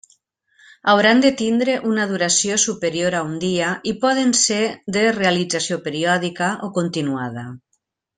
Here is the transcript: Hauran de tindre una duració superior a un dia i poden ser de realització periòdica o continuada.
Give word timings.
Hauran 0.91 1.19
de 1.23 1.29
tindre 1.41 1.75
una 1.89 2.07
duració 2.13 2.57
superior 2.63 3.17
a 3.19 3.21
un 3.27 3.35
dia 3.43 3.67
i 3.91 3.95
poden 4.07 4.33
ser 4.43 4.61
de 4.97 5.05
realització 5.19 5.79
periòdica 5.89 6.49
o 6.69 6.75
continuada. 6.81 7.45